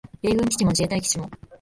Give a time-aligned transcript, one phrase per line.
[0.19, 1.29] 米軍基地も自衛隊基地も